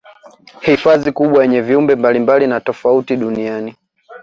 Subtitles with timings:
[0.61, 3.75] Hifadhi kubwa yenye viumbe mbalimbali na tofauti duniani